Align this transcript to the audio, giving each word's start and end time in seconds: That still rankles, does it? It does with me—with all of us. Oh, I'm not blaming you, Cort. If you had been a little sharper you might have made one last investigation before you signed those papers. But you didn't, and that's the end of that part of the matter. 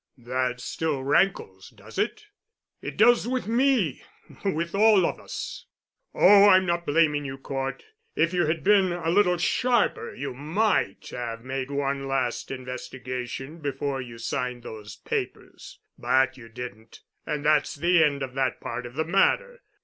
That 0.17 0.59
still 0.59 1.03
rankles, 1.03 1.69
does 1.69 1.99
it? 1.99 2.25
It 2.81 2.97
does 2.97 3.27
with 3.27 3.45
me—with 3.47 4.73
all 4.73 5.05
of 5.05 5.19
us. 5.19 5.67
Oh, 6.15 6.47
I'm 6.49 6.65
not 6.65 6.87
blaming 6.87 7.23
you, 7.23 7.37
Cort. 7.37 7.83
If 8.15 8.33
you 8.33 8.47
had 8.47 8.63
been 8.63 8.91
a 8.93 9.11
little 9.11 9.37
sharper 9.37 10.15
you 10.15 10.33
might 10.33 11.09
have 11.11 11.43
made 11.45 11.69
one 11.69 12.07
last 12.07 12.49
investigation 12.49 13.59
before 13.59 14.01
you 14.01 14.17
signed 14.17 14.63
those 14.63 14.95
papers. 14.95 15.77
But 15.99 16.35
you 16.35 16.49
didn't, 16.49 17.01
and 17.27 17.45
that's 17.45 17.75
the 17.75 18.03
end 18.03 18.23
of 18.23 18.33
that 18.33 18.59
part 18.59 18.87
of 18.87 18.95
the 18.95 19.05
matter. 19.05 19.61